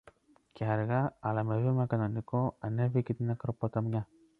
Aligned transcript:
και 0.51 0.65
αργά, 0.65 1.17
αλλά 1.19 1.43
με 1.43 1.57
βήμα 1.61 1.85
κανονικό, 1.85 2.55
ανέβηκε 2.59 3.13
την 3.13 3.29
ακροποταμιά 3.29 4.07